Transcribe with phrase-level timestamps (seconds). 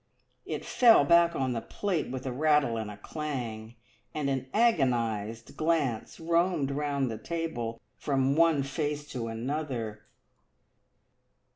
[0.47, 3.75] It fell back on the plate with a rattle and clang,
[4.15, 10.01] and an agonised glance roamed round the table from one face to another.